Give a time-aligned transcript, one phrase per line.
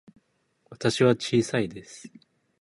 [0.71, 2.11] 私は小さいです。